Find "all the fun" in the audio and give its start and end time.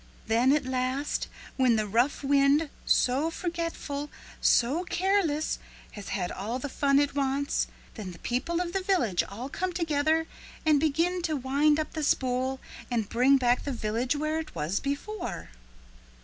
6.31-6.97